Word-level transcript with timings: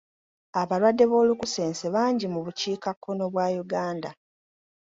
Abalwadde 0.61 1.05
b'olunkusense 1.07 1.85
bangi 1.95 2.25
mu 2.33 2.39
bukiikakkono 2.45 3.23
bwa 3.33 3.45
Uganda. 3.63 4.09